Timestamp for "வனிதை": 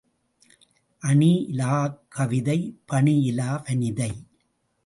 3.65-4.11